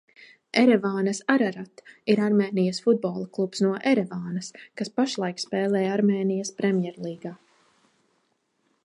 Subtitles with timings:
[0.59, 4.49] "Erevānas "Ararat" ir Armēnijas futbola klubs no Erevānas,
[4.81, 7.37] kas pašlaik spēlē Armēnijas Premjerlīgā."